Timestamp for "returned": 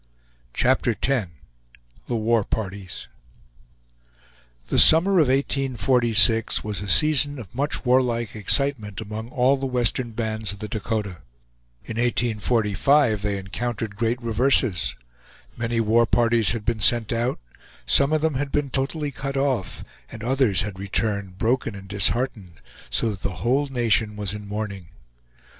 20.79-21.37